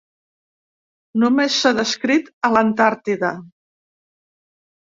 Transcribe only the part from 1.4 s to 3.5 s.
s'ha descrit a l'Antàrtida.